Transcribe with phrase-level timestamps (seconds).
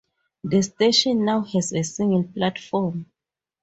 [0.43, 3.05] The station now has a single platform.